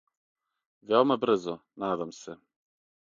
[0.87, 2.35] Веома брзо, надам се.